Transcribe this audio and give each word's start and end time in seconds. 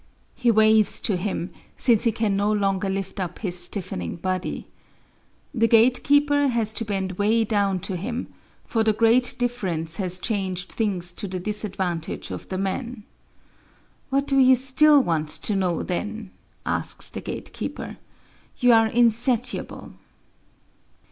He 0.33 0.49
waves 0.49 0.99
to 1.01 1.15
him, 1.15 1.51
since 1.77 2.05
he 2.05 2.11
can 2.11 2.35
no 2.35 2.51
longer 2.51 2.89
lift 2.89 3.19
up 3.19 3.37
his 3.37 3.59
stiffening 3.59 4.15
body. 4.15 4.65
The 5.53 5.67
gatekeeper 5.67 6.47
has 6.47 6.73
to 6.73 6.85
bend 6.85 7.19
way 7.19 7.43
down 7.43 7.81
to 7.81 7.95
him, 7.95 8.33
for 8.65 8.83
the 8.83 8.93
great 8.93 9.35
difference 9.37 9.97
has 9.97 10.17
changed 10.17 10.71
things 10.71 11.13
to 11.13 11.27
the 11.27 11.39
disadvantage 11.39 12.31
of 12.31 12.49
the 12.49 12.57
man. 12.57 13.03
"What 14.09 14.25
do 14.25 14.39
you 14.39 14.55
still 14.55 15.03
want 15.03 15.29
to 15.29 15.55
know, 15.55 15.83
then?" 15.83 16.31
asks 16.65 17.11
the 17.11 17.21
gatekeeper. 17.21 17.97
"You 18.57 18.71
are 18.73 18.87
insatiable." 18.87 19.93